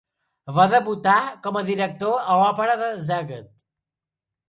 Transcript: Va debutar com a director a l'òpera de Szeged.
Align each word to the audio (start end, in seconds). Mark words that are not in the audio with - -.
Va 0.55 0.63
debutar 0.71 1.17
com 1.45 1.61
a 1.61 1.63
director 1.69 2.19
a 2.37 2.41
l'òpera 2.43 2.81
de 2.83 2.91
Szeged. 3.11 3.51